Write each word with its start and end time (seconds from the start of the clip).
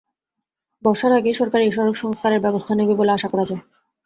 বর্ষার 0.83 1.11
আগেই 1.17 1.35
সরকার 1.39 1.61
এ 1.61 1.69
সড়ক 1.71 1.95
সংস্কারে 1.97 2.37
ব্যবস্থা 2.45 2.73
নেবে 2.75 2.93
বলে 2.99 3.11
আশা 3.13 3.27
করা 3.31 3.45
যায়। 3.49 3.61